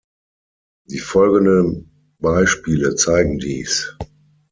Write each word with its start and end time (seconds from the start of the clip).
Die 0.89 0.97
folgenden 0.97 2.15
Beispiele 2.17 2.95
zeigen 2.95 3.37
dies. 3.37 3.95